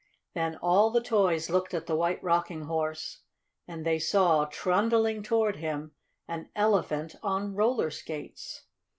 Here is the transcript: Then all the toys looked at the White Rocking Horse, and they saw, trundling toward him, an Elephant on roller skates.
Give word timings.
Then 0.33 0.55
all 0.55 0.89
the 0.89 0.99
toys 0.99 1.51
looked 1.51 1.75
at 1.75 1.85
the 1.85 1.95
White 1.95 2.23
Rocking 2.23 2.63
Horse, 2.63 3.19
and 3.67 3.85
they 3.85 3.99
saw, 3.99 4.45
trundling 4.45 5.21
toward 5.21 5.57
him, 5.57 5.91
an 6.27 6.49
Elephant 6.55 7.13
on 7.21 7.53
roller 7.53 7.91
skates. 7.91 8.63